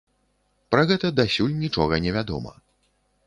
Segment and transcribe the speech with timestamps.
[0.75, 2.57] Пра гэта дасюль нічога невядома.